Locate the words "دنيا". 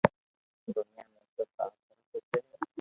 0.75-1.03